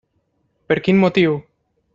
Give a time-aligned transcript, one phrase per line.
[0.71, 1.39] Per quin motiu?